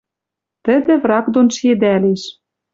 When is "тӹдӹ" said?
0.63-0.93